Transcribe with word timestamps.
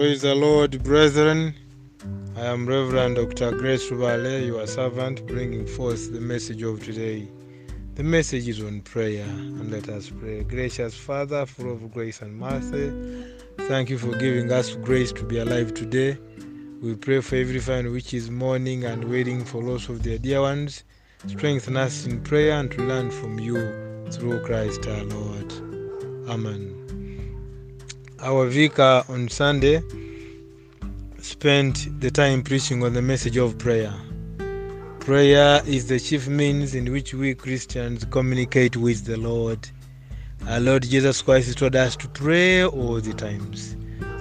Praise 0.00 0.22
the 0.22 0.34
Lord, 0.34 0.82
brethren. 0.82 1.54
I 2.34 2.46
am 2.46 2.66
Reverend 2.66 3.16
Dr. 3.16 3.52
Grace 3.52 3.90
Rubale, 3.90 4.46
your 4.46 4.66
servant, 4.66 5.26
bringing 5.26 5.66
forth 5.66 6.10
the 6.10 6.22
message 6.22 6.62
of 6.62 6.82
today. 6.82 7.28
The 7.96 8.02
message 8.02 8.48
is 8.48 8.62
on 8.62 8.80
prayer, 8.80 9.26
and 9.26 9.70
let 9.70 9.90
us 9.90 10.08
pray. 10.08 10.42
Gracious 10.44 10.94
Father, 10.94 11.44
full 11.44 11.70
of 11.70 11.92
grace 11.92 12.22
and 12.22 12.34
mercy, 12.34 12.90
thank 13.68 13.90
you 13.90 13.98
for 13.98 14.16
giving 14.16 14.50
us 14.50 14.74
grace 14.76 15.12
to 15.12 15.22
be 15.22 15.36
alive 15.36 15.74
today. 15.74 16.16
We 16.80 16.94
pray 16.94 17.20
for 17.20 17.36
every 17.36 17.60
family 17.60 17.90
which 17.90 18.14
is 18.14 18.30
mourning 18.30 18.84
and 18.84 19.04
waiting 19.04 19.44
for 19.44 19.62
loss 19.62 19.90
of 19.90 20.02
their 20.02 20.16
dear 20.16 20.40
ones. 20.40 20.82
Strengthen 21.26 21.76
us 21.76 22.06
in 22.06 22.22
prayer 22.22 22.58
and 22.58 22.70
to 22.70 22.78
learn 22.78 23.10
from 23.10 23.38
you 23.38 23.54
through 24.10 24.42
Christ 24.46 24.86
our 24.86 25.04
Lord. 25.04 25.52
Amen. 26.30 26.79
Our 28.22 28.48
vicar 28.48 29.02
on 29.08 29.30
Sunday 29.30 29.82
spent 31.20 32.00
the 32.00 32.10
time 32.10 32.42
preaching 32.42 32.82
on 32.84 32.92
the 32.92 33.00
message 33.00 33.38
of 33.38 33.56
prayer. 33.56 33.94
Prayer 34.98 35.62
is 35.64 35.88
the 35.88 35.98
chief 35.98 36.28
means 36.28 36.74
in 36.74 36.92
which 36.92 37.14
we 37.14 37.34
Christians 37.34 38.04
communicate 38.10 38.76
with 38.76 39.06
the 39.06 39.16
Lord. 39.16 39.66
Our 40.46 40.60
Lord 40.60 40.82
Jesus 40.82 41.22
Christ 41.22 41.56
told 41.56 41.74
us 41.74 41.96
to 41.96 42.08
pray 42.08 42.62
all 42.62 43.00
the 43.00 43.14
times. 43.14 43.74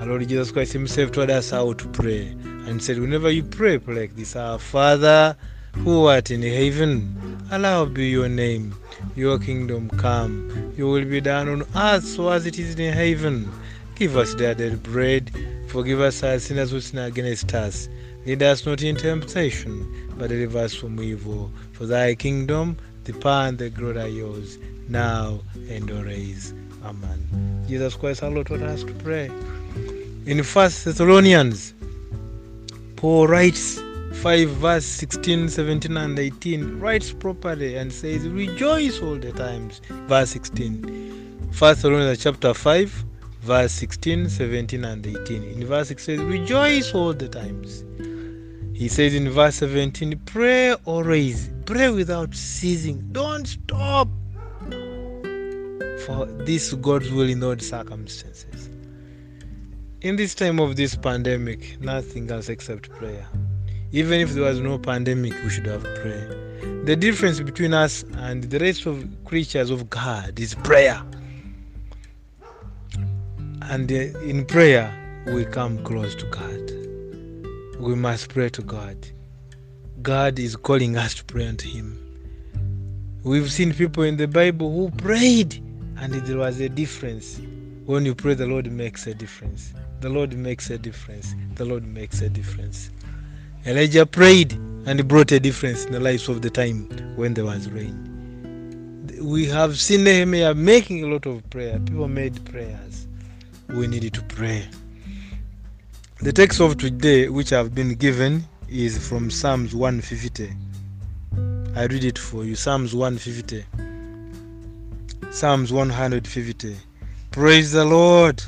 Our 0.00 0.06
Lord 0.06 0.26
Jesus 0.26 0.50
Christ 0.50 0.72
Himself 0.72 1.12
told 1.12 1.28
us 1.28 1.50
how 1.50 1.74
to 1.74 1.88
pray 1.88 2.28
and 2.66 2.82
said, 2.82 2.98
Whenever 2.98 3.30
you 3.30 3.42
pray, 3.42 3.76
pray 3.78 3.94
like 3.94 4.16
this 4.16 4.36
Our 4.36 4.58
Father 4.58 5.36
who 5.74 6.06
art 6.06 6.30
in 6.30 6.40
heaven, 6.40 7.44
hallowed 7.50 7.92
be 7.92 8.08
your 8.08 8.30
name. 8.30 8.74
Your 9.16 9.38
kingdom 9.38 9.90
come. 9.90 10.72
Your 10.78 10.92
will 10.92 11.04
be 11.04 11.20
done 11.20 11.50
on 11.50 11.66
earth 11.76 12.04
so 12.04 12.30
as 12.30 12.46
it 12.46 12.58
is 12.58 12.78
in 12.78 12.94
heaven. 12.94 13.52
Give 14.02 14.16
us 14.16 14.34
our 14.34 14.52
daily 14.52 14.74
bread. 14.74 15.30
Forgive 15.68 16.00
us 16.00 16.24
our 16.24 16.40
sins 16.40 16.72
who 16.72 16.80
sin 16.80 16.98
against 16.98 17.54
us. 17.54 17.88
Lead 18.26 18.42
us 18.42 18.66
not 18.66 18.82
into 18.82 19.02
temptation, 19.02 20.10
but 20.18 20.26
deliver 20.26 20.58
us 20.58 20.74
from 20.74 21.00
evil. 21.00 21.52
For 21.70 21.86
thy 21.86 22.16
kingdom, 22.16 22.76
the 23.04 23.12
power 23.12 23.46
and 23.46 23.58
the 23.58 23.70
glory 23.70 24.00
are 24.00 24.08
yours, 24.08 24.58
now 24.88 25.38
and 25.68 25.88
always. 25.88 26.52
Amen. 26.84 27.64
Jesus 27.68 27.94
Christ 27.94 28.24
our 28.24 28.30
Lord 28.30 28.48
taught 28.48 28.62
us 28.62 28.82
to 28.82 28.92
pray. 28.92 29.30
In 30.26 30.42
First 30.42 30.84
Thessalonians, 30.84 31.72
Paul 32.96 33.28
writes 33.28 33.80
5 34.14 34.48
verse 34.48 34.84
16, 34.84 35.48
17, 35.48 35.96
and 35.96 36.18
18, 36.18 36.80
writes 36.80 37.12
properly 37.12 37.76
and 37.76 37.92
says, 37.92 38.26
Rejoice 38.26 39.00
all 39.00 39.14
the 39.14 39.30
times. 39.30 39.80
Verse 40.08 40.30
16. 40.30 41.52
First 41.52 41.82
Thessalonians 41.82 42.20
chapter 42.20 42.52
5, 42.52 43.04
verse 43.42 43.72
16, 43.72 44.28
17, 44.28 44.84
and 44.84 45.06
18. 45.06 45.42
In 45.42 45.66
verse 45.66 45.88
6 45.88 46.04
says, 46.04 46.20
Rejoice 46.20 46.94
all 46.94 47.12
the 47.12 47.28
times. 47.28 47.84
He 48.76 48.88
says 48.88 49.14
in 49.14 49.28
verse 49.30 49.56
17, 49.56 50.20
Pray 50.26 50.74
always, 50.84 51.50
pray 51.66 51.90
without 51.90 52.34
ceasing, 52.34 53.06
don't 53.12 53.46
stop. 53.46 54.08
For 56.06 56.26
this 56.44 56.72
God's 56.74 57.10
will 57.10 57.28
in 57.28 57.42
all 57.42 57.58
circumstances. 57.58 58.68
In 60.00 60.16
this 60.16 60.34
time 60.34 60.58
of 60.58 60.74
this 60.76 60.96
pandemic, 60.96 61.80
nothing 61.80 62.30
else 62.30 62.48
except 62.48 62.90
prayer. 62.90 63.26
Even 63.92 64.20
if 64.20 64.32
there 64.32 64.44
was 64.44 64.58
no 64.60 64.78
pandemic, 64.78 65.32
we 65.44 65.50
should 65.50 65.66
have 65.66 65.82
prayer. 65.82 66.82
The 66.84 66.96
difference 66.96 67.38
between 67.40 67.74
us 67.74 68.04
and 68.16 68.44
the 68.44 68.58
rest 68.58 68.86
of 68.86 69.06
creatures 69.24 69.70
of 69.70 69.90
God 69.90 70.40
is 70.40 70.54
prayer. 70.54 71.00
And 73.70 73.90
uh, 73.90 74.18
in 74.20 74.44
prayer, 74.44 74.92
we 75.28 75.44
come 75.44 75.82
close 75.84 76.14
to 76.16 76.26
God. 76.26 77.80
We 77.80 77.94
must 77.94 78.28
pray 78.28 78.48
to 78.50 78.62
God. 78.62 78.96
God 80.02 80.38
is 80.38 80.56
calling 80.56 80.96
us 80.96 81.14
to 81.14 81.24
pray 81.24 81.46
unto 81.46 81.68
Him. 81.68 81.98
We've 83.22 83.52
seen 83.52 83.72
people 83.72 84.02
in 84.02 84.16
the 84.16 84.26
Bible 84.26 84.72
who 84.72 84.90
prayed, 84.90 85.54
and 85.96 86.12
there 86.12 86.38
was 86.38 86.60
a 86.60 86.68
difference. 86.68 87.40
When 87.86 88.04
you 88.04 88.14
pray, 88.14 88.34
the 88.34 88.46
Lord 88.46 88.70
makes 88.70 89.06
a 89.06 89.14
difference. 89.14 89.72
The 90.00 90.08
Lord 90.08 90.36
makes 90.36 90.70
a 90.70 90.78
difference. 90.78 91.34
The 91.54 91.64
Lord 91.64 91.86
makes 91.86 92.20
a 92.20 92.28
difference. 92.28 92.90
Elijah 93.64 94.04
prayed 94.04 94.54
and 94.86 95.06
brought 95.06 95.30
a 95.30 95.38
difference 95.38 95.84
in 95.84 95.92
the 95.92 96.00
lives 96.00 96.28
of 96.28 96.42
the 96.42 96.50
time 96.50 96.88
when 97.16 97.34
there 97.34 97.44
was 97.44 97.70
rain. 97.70 98.08
We 99.20 99.46
have 99.46 99.78
seen 99.78 100.02
Nehemiah 100.02 100.54
making 100.54 101.04
a 101.04 101.06
lot 101.06 101.26
of 101.26 101.48
prayer. 101.50 101.78
People 101.78 102.08
made 102.08 102.44
prayers. 102.44 103.06
We 103.72 103.86
needed 103.86 104.12
to 104.14 104.22
pray. 104.22 104.68
The 106.20 106.30
text 106.30 106.60
of 106.60 106.76
today, 106.76 107.30
which 107.30 107.54
I've 107.54 107.74
been 107.74 107.94
given, 107.94 108.44
is 108.68 108.98
from 109.08 109.30
Psalms 109.30 109.74
150. 109.74 110.52
I 111.74 111.84
read 111.86 112.04
it 112.04 112.18
for 112.18 112.44
you. 112.44 112.54
Psalms 112.54 112.94
150. 112.94 113.64
Psalms 115.30 115.72
150. 115.72 116.76
Praise 117.30 117.72
the 117.72 117.86
Lord. 117.86 118.42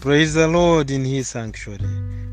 Praise 0.00 0.34
the 0.34 0.48
Lord 0.48 0.90
in 0.90 1.04
his 1.04 1.28
sanctuary. 1.28 1.86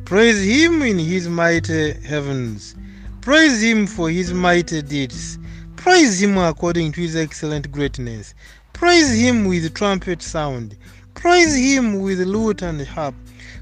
Praise 0.06 0.44
him 0.44 0.82
in 0.82 0.98
his 0.98 1.30
mighty 1.30 1.94
heavens. 1.94 2.76
Praise 3.22 3.62
him 3.62 3.86
for 3.86 4.10
his 4.10 4.34
mighty 4.34 4.82
deeds. 4.82 5.38
Praise 5.76 6.24
him 6.24 6.40
according 6.40 6.92
to 6.94 7.02
his 7.02 7.16
excellent 7.16 7.72
greatness. 7.72 8.34
Praise 8.74 9.14
him 9.14 9.46
with 9.46 9.74
trumpet 9.76 10.24
sound. 10.24 10.76
Praise 11.16 11.56
him 11.56 12.02
with 12.02 12.20
lute 12.20 12.62
and 12.62 12.86
harp. 12.86 13.16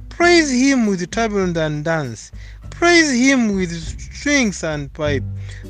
Praise 0.09 0.51
him 0.51 0.85
with 0.85 1.09
tablet 1.09 1.55
and 1.55 1.85
dance. 1.85 2.31
Praise 2.69 3.11
him 3.11 3.55
with 3.55 3.71
strings 3.71 4.63
and 4.63 4.91
pipe. 4.93 5.23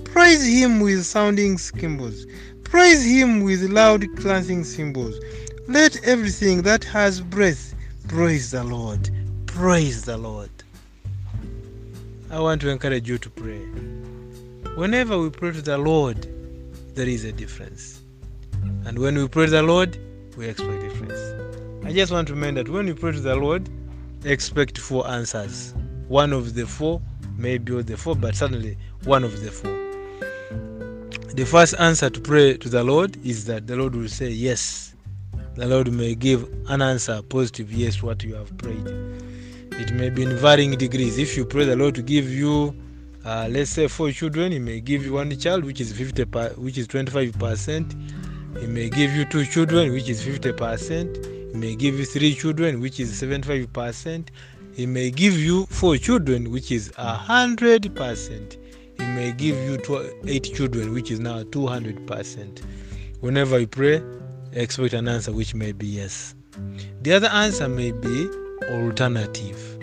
Praise 0.04 0.44
him 0.44 0.80
with 0.80 1.06
sounding 1.06 1.58
cymbals. 1.58 2.26
Praise 2.64 3.06
him 3.06 3.42
with 3.44 3.62
loud 3.70 4.06
clanging 4.18 4.64
cymbals. 4.64 5.16
Let 5.68 6.04
everything 6.04 6.64
that 6.64 6.84
has 6.86 7.22
breath 7.22 7.76
praise 8.08 8.52
the 8.52 8.64
Lord. 8.64 9.10
Praise 9.46 10.04
the 10.04 10.18
Lord. 10.18 10.50
I 12.32 12.40
want 12.40 12.62
to 12.62 12.70
encourage 12.70 13.08
you 13.08 13.20
to 13.20 13.30
pray. 13.30 13.60
Whenever 14.76 15.20
we 15.20 15.30
pray 15.30 15.52
to 15.52 15.62
the 15.62 15.78
Lord, 15.78 16.28
there 16.96 17.08
is 17.08 17.26
a 17.26 17.32
difference. 17.32 18.02
And 18.86 18.98
when 18.98 19.16
we 19.16 19.28
pray 19.28 19.46
to 19.46 19.52
the 19.52 19.64
Lord, 19.64 19.98
we 20.36 20.48
expect 20.48 20.82
difference. 20.82 21.63
I 21.86 21.92
just 21.92 22.12
want 22.12 22.28
to 22.30 22.34
remind 22.34 22.58
that 22.58 22.70
when 22.70 22.88
you 22.88 22.96
pray 22.96 23.12
to 23.12 23.20
the 23.20 23.36
Lord, 23.36 23.70
expect 24.24 24.78
four 24.78 25.06
answers. 25.08 25.74
One 26.08 26.32
of 26.32 26.54
the 26.56 26.66
four, 26.66 27.02
maybe 27.38 27.74
all 27.74 27.84
the 27.84 27.98
four, 27.98 28.16
but 28.16 28.36
certainly 28.36 28.78
one 29.04 29.24
of 29.24 29.44
the 29.44 29.52
four. 29.52 29.72
The 31.34 31.46
first 31.46 31.76
answer 31.80 32.10
to 32.10 32.22
pray 32.22 32.56
to 32.58 32.70
the 32.70 32.84
Lord 32.84 33.18
is 33.26 33.46
that 33.46 33.68
the 33.68 33.76
Lord 33.76 33.96
will 33.96 34.08
say 34.08 34.30
yes. 34.30 34.96
The 35.56 35.66
Lord 35.66 35.92
may 35.92 36.16
give 36.16 36.48
an 36.70 36.82
answer, 36.82 37.22
positive 37.22 37.72
yes, 37.72 38.02
what 38.02 38.24
you 38.24 38.36
have 38.36 38.58
prayed. 38.58 38.88
It 39.74 39.92
may 39.94 40.10
be 40.10 40.24
in 40.24 40.38
varying 40.38 40.78
degrees. 40.78 41.18
If 41.18 41.36
you 41.36 41.46
pray 41.46 41.66
the 41.66 41.76
Lord 41.76 41.96
to 41.96 42.02
give 42.02 42.30
you, 42.30 42.76
uh, 43.26 43.48
let's 43.52 43.72
say, 43.72 43.88
four 43.88 44.12
children, 44.12 44.52
He 44.52 44.60
may 44.60 44.80
give 44.80 45.06
you 45.06 45.14
one 45.14 45.38
child, 45.38 45.66
which 45.66 45.82
is 45.82 45.92
fifty, 45.92 46.24
per, 46.24 46.50
which 46.52 46.78
is 46.78 46.88
twenty-five 46.88 47.38
percent. 47.38 47.94
He 48.60 48.68
may 48.68 48.90
give 48.90 49.12
you 49.14 49.26
two 49.26 49.46
children, 49.46 49.92
which 49.92 50.08
is 50.08 50.24
fifty 50.24 50.54
percent. 50.54 51.18
He 51.54 51.60
may 51.60 51.76
give 51.76 52.00
you 52.00 52.06
three 52.06 52.34
children, 52.34 52.82
which 52.82 53.00
is 53.00 53.18
seventy-five 53.18 53.72
percent. 53.72 54.32
He 54.76 54.88
may 54.88 55.12
give 55.12 55.38
you 55.38 55.68
four 55.68 55.98
children, 55.98 56.50
which 56.50 56.72
is 56.72 56.92
a 56.98 57.14
hundred 57.14 57.96
percent. 57.96 58.58
He 58.98 59.06
may 59.06 59.34
give 59.34 59.56
you 59.58 59.80
eight 60.26 60.52
children, 60.56 60.94
which 60.94 61.12
is 61.12 61.20
now 61.20 61.44
two 61.44 61.68
hundred 61.68 62.08
percent. 62.08 62.64
Whenever 63.20 63.60
you 63.60 63.68
pray, 63.68 64.02
expect 64.54 64.94
an 64.96 65.08
answer 65.08 65.32
which 65.32 65.54
may 65.54 65.74
be 65.74 65.86
yes. 65.86 66.34
The 67.04 67.14
other 67.14 67.28
answer 67.28 67.70
may 67.70 67.92
be 67.92 68.28
alternative. 68.72 69.80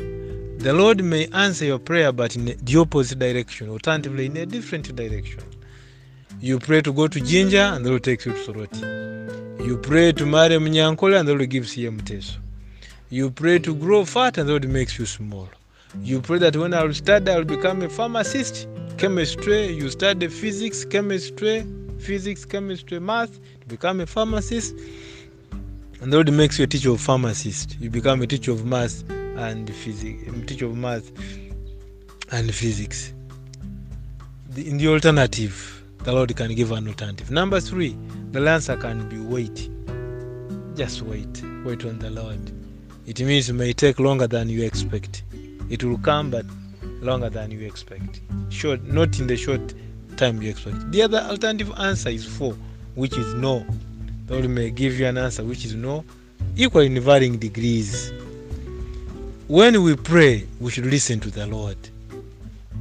The 0.59 0.73
Lord 0.73 1.05
may 1.05 1.29
answer 1.29 1.67
your 1.67 1.79
prayer, 1.79 2.11
but 2.11 2.35
in 2.35 2.57
the 2.61 2.77
opposite 2.77 3.21
direction, 3.21 3.71
alternatively, 3.71 4.27
in 4.27 4.37
a 4.37 4.45
different 4.45 4.95
direction. 4.97 5.45
You 6.41 6.59
pray 6.59 6.83
to 6.83 6.93
go 6.93 7.07
to 7.07 7.21
Jinja, 7.21 7.75
and 7.77 7.85
the 7.85 7.91
Lord 7.91 8.03
takes 8.03 8.27
you 8.27 8.33
to 8.33 8.39
Soroti. 8.39 9.20
You 9.63 9.77
pray 9.77 10.13
to 10.13 10.25
marry 10.25 10.57
Munyankole, 10.57 11.21
and 11.21 11.29
the 11.29 11.35
Lord 11.35 11.51
gives 11.51 11.77
you 11.77 11.93
Mteso. 11.93 12.39
You 13.11 13.31
pray 13.31 13.59
to 13.59 13.75
grow 13.75 14.07
fat, 14.07 14.39
and 14.39 14.49
the 14.49 14.53
Lord 14.53 14.67
makes 14.69 14.99
you 14.99 15.05
small. 15.05 15.49
You 16.03 16.23
pray 16.23 16.39
that 16.39 16.57
when 16.57 16.73
I'll 16.73 16.95
study, 16.95 17.31
I'll 17.31 17.45
become 17.45 17.83
a 17.83 17.89
pharmacist, 17.91 18.67
chemistry. 18.97 19.67
You 19.73 19.91
study 19.91 20.29
physics, 20.29 20.87
chemistry, 20.87 21.67
physics, 21.99 22.47
chemistry, 22.47 23.01
math, 23.01 23.39
to 23.61 23.67
become 23.69 24.01
a 24.01 24.07
pharmacist. 24.07 24.75
And 26.01 26.11
the 26.11 26.17
Lord 26.17 26.33
makes 26.33 26.59
you 26.59 26.65
a 26.65 26.67
teacher 26.67 26.93
of 26.93 27.01
pharmacist. 27.03 27.77
You 27.79 27.91
become 27.91 28.23
a 28.23 28.27
teacher 28.27 28.53
of 28.53 28.65
math 28.65 29.09
and 29.11 29.69
physics, 29.75 30.23
teacher 30.47 30.67
of 30.67 30.77
math 30.77 31.13
and 32.33 32.55
physics. 32.55 33.13
The, 34.49 34.67
in 34.69 34.79
the 34.79 34.89
alternative, 34.89 35.83
the 36.03 36.13
Lord 36.13 36.35
can 36.35 36.55
give 36.55 36.73
an 36.73 36.89
alternative. 36.89 37.31
Number 37.31 37.61
three, 37.61 37.95
the 38.33 38.49
answer 38.49 38.77
can 38.77 39.09
be 39.09 39.19
wait. 39.19 39.69
Just 40.77 41.03
wait. 41.03 41.43
Wait 41.65 41.85
on 41.85 41.99
the 41.99 42.11
Lord. 42.11 42.53
it 43.07 43.21
means 43.21 43.51
it 43.51 43.55
may 43.55 43.73
take 43.73 43.99
longer 43.99 44.27
than 44.27 44.49
you 44.49 44.63
expect. 44.65 45.25
It 45.69 45.83
will 45.83 45.99
come, 45.99 46.31
but 46.31 46.47
longer 47.01 47.29
than 47.29 47.51
you 47.51 47.67
expect. 47.67 48.21
Short, 48.49 48.83
not 48.85 49.19
in 49.19 49.27
the 49.27 49.37
short 49.37 49.75
time 50.17 50.41
you 50.41 50.51
expect. 50.51 50.91
The 50.93 51.03
other 51.03 51.19
alternative 51.19 51.73
answer 51.79 52.11
is 52.11 52.25
four, 52.25 52.55
which 52.95 53.17
is 53.17 53.35
no. 53.35 53.67
The 54.27 54.35
Lord 54.35 54.51
may 54.51 54.71
give 54.71 54.99
you 54.99 55.07
an 55.07 55.19
answer 55.19 55.43
which 55.43 55.65
is 55.65 55.75
no, 55.75 56.05
equal 56.57 56.83
in 56.83 57.01
varying 57.01 57.39
degrees. 57.39 58.13
When 59.49 59.83
we 59.83 59.97
pray, 59.97 60.47
we 60.61 60.71
should 60.71 60.87
listen 60.87 61.19
to 61.21 61.31
the 61.31 61.47
Lord. 61.47 61.79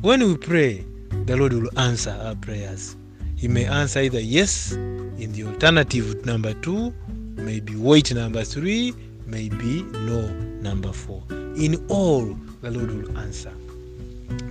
When 0.01 0.25
we 0.27 0.37
pray, 0.37 0.85
the 1.25 1.35
Lord 1.35 1.53
will 1.53 1.79
answer 1.79 2.11
our 2.23 2.35
prayers. 2.35 2.95
He 3.39 3.47
may 3.47 3.63
answer 3.63 4.01
either 4.01 4.19
yes 4.19 4.73
in 4.73 5.31
the 5.31 5.45
alternative 5.45 6.25
number 6.25 6.53
two, 6.55 6.93
maybe 7.37 7.73
wait 7.73 8.13
number 8.13 8.43
three, 8.43 8.93
maybe 9.27 9.81
no 9.83 10.27
number 10.61 10.91
four. 10.91 11.23
In 11.55 11.81
all, 11.87 12.35
the 12.61 12.69
Lord 12.69 12.91
will 12.91 13.17
answer. 13.17 13.51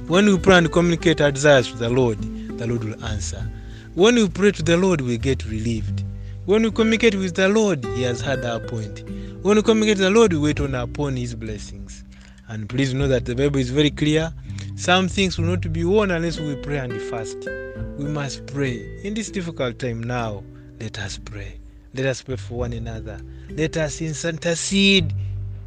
When 0.07 0.25
we 0.25 0.39
pray 0.39 0.57
and 0.57 0.73
communicate 0.73 1.21
our 1.21 1.31
desires 1.31 1.71
to 1.71 1.77
the 1.77 1.91
Lord, 1.91 2.19
the 2.57 2.67
Lord 2.67 2.83
will 2.83 3.05
answer. 3.05 3.47
When 3.95 4.15
we 4.15 4.27
pray 4.27 4.53
to 4.53 4.63
the 4.63 4.79
Lord, 4.79 5.03
we 5.03 5.19
get 5.19 5.45
relieved. 5.45 6.03
When 6.47 6.63
we 6.63 6.71
communicate 6.71 7.15
with 7.15 7.35
the 7.35 7.51
Lord, 7.51 7.85
He 7.85 8.05
has 8.05 8.23
heard 8.23 8.43
our 8.43 8.59
point. 8.59 9.05
When 9.43 9.59
we 9.59 9.63
communicate 9.63 9.99
to 9.99 10.05
the 10.05 10.11
Lord, 10.11 10.33
we 10.33 10.39
wait 10.39 10.61
on 10.61 10.75
upon 10.75 11.15
His 11.15 11.35
blessings. 11.35 12.05
And 12.49 12.67
please 12.67 12.95
know 12.95 13.07
that 13.09 13.27
the 13.27 13.35
Bible 13.35 13.59
is 13.59 13.69
very 13.69 13.91
clear. 13.91 14.33
Some 14.79 15.09
things 15.09 15.37
will 15.37 15.47
not 15.47 15.73
be 15.73 15.83
won 15.85 16.13
unless 16.13 16.39
we 16.39 16.55
pray 16.55 16.79
and 16.79 17.03
fast. 17.03 17.49
We 17.97 18.05
must 18.05 18.47
pray. 18.47 19.01
In 19.03 19.13
this 19.13 19.29
difficult 19.29 19.81
time 19.81 20.01
now, 20.01 20.45
let 20.79 21.01
us 21.01 21.19
pray. 21.19 21.59
Let 21.95 22.07
us 22.07 22.23
pray 22.23 22.37
for 22.37 22.59
one 22.59 22.73
another. 22.73 23.21
Let 23.51 23.77
us 23.77 24.01
intercede 24.01 25.13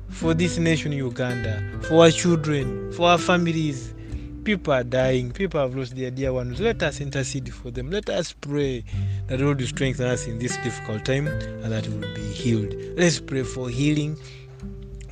for 0.07 0.33
this 0.33 0.57
nation, 0.57 0.93
Uganda, 0.93 1.61
for 1.81 2.05
our 2.05 2.09
children, 2.09 2.93
for 2.93 3.09
our 3.09 3.17
families. 3.17 3.93
People 4.45 4.71
are 4.71 4.85
dying. 4.85 5.33
People 5.33 5.59
have 5.59 5.75
lost 5.75 5.93
their 5.97 6.09
dear 6.09 6.31
ones. 6.31 6.61
Let 6.61 6.81
us 6.81 7.01
intercede 7.01 7.53
for 7.53 7.69
them. 7.69 7.91
Let 7.91 8.09
us 8.09 8.31
pray 8.31 8.85
that 9.27 9.41
Lord 9.41 9.59
will 9.59 9.67
strengthen 9.67 10.07
us 10.07 10.25
in 10.25 10.39
this 10.39 10.55
difficult 10.63 11.03
time 11.03 11.27
and 11.27 11.69
that 11.69 11.85
we 11.85 11.95
will 11.95 12.15
be 12.15 12.31
healed. 12.31 12.73
Let's 12.95 13.19
pray 13.19 13.43
for 13.43 13.69
healing. 13.69 14.17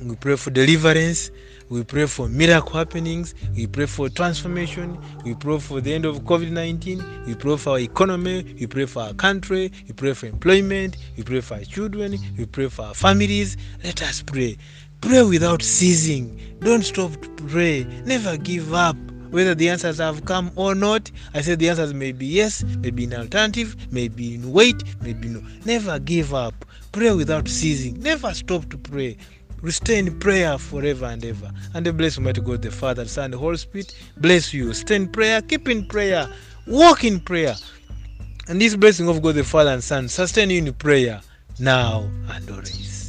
We 0.00 0.16
pray 0.16 0.36
for 0.36 0.48
deliverance. 0.48 1.30
We 1.70 1.84
pray 1.84 2.06
for 2.06 2.28
miracle 2.28 2.72
happenings. 2.72 3.32
We 3.54 3.68
pray 3.68 3.86
for 3.86 4.08
transformation. 4.08 4.98
We 5.24 5.36
pray 5.36 5.60
for 5.60 5.80
the 5.80 5.94
end 5.94 6.04
of 6.04 6.22
COVID 6.24 6.50
19. 6.50 7.24
We 7.26 7.36
pray 7.36 7.56
for 7.56 7.70
our 7.70 7.78
economy. 7.78 8.56
We 8.58 8.66
pray 8.66 8.86
for 8.86 9.02
our 9.02 9.14
country. 9.14 9.70
We 9.86 9.92
pray 9.94 10.14
for 10.14 10.26
employment. 10.26 10.96
We 11.16 11.22
pray 11.22 11.40
for 11.40 11.54
our 11.54 11.64
children. 11.64 12.18
We 12.36 12.46
pray 12.46 12.68
for 12.68 12.86
our 12.86 12.94
families. 12.94 13.56
Let 13.84 14.02
us 14.02 14.20
pray. 14.20 14.58
Pray 15.00 15.22
without 15.22 15.62
ceasing. 15.62 16.40
Don't 16.58 16.82
stop 16.82 17.12
to 17.22 17.28
pray. 17.46 17.84
Never 18.04 18.36
give 18.36 18.74
up. 18.74 18.96
Whether 19.30 19.54
the 19.54 19.68
answers 19.68 19.98
have 19.98 20.24
come 20.24 20.50
or 20.56 20.74
not, 20.74 21.08
I 21.34 21.40
said 21.40 21.60
the 21.60 21.68
answers 21.68 21.94
may 21.94 22.10
be 22.10 22.26
yes, 22.26 22.64
may 22.80 22.90
be 22.90 23.04
in 23.04 23.14
alternative, 23.14 23.76
may 23.92 24.08
be 24.08 24.34
in 24.34 24.50
wait, 24.50 24.82
maybe 25.02 25.28
no. 25.28 25.40
Never 25.64 26.00
give 26.00 26.34
up. 26.34 26.64
Pray 26.90 27.14
without 27.14 27.46
ceasing. 27.46 28.00
Never 28.00 28.34
stop 28.34 28.68
to 28.70 28.76
pray. 28.76 29.16
We 29.62 29.70
stay 29.72 29.98
in 29.98 30.18
prayer 30.18 30.56
forever 30.58 31.06
and 31.06 31.24
ever. 31.24 31.50
And 31.74 31.84
the 31.84 31.92
bless 31.92 32.16
Almighty 32.16 32.40
God, 32.40 32.62
the 32.62 32.70
Father, 32.70 33.04
the 33.04 33.10
Son, 33.10 33.30
the 33.30 33.38
Holy 33.38 33.56
Spirit 33.56 33.94
bless 34.16 34.54
you. 34.54 34.72
Stay 34.72 34.96
in 34.96 35.08
prayer, 35.08 35.42
keep 35.42 35.68
in 35.68 35.86
prayer, 35.86 36.28
walk 36.66 37.04
in 37.04 37.20
prayer. 37.20 37.54
And 38.48 38.60
this 38.60 38.74
blessing 38.74 39.08
of 39.08 39.22
God, 39.22 39.34
the 39.34 39.44
Father 39.44 39.70
and 39.70 39.84
Son, 39.84 40.08
sustain 40.08 40.50
you 40.50 40.58
in 40.58 40.72
prayer 40.74 41.20
now 41.58 42.10
and 42.30 42.50
always. 42.50 42.99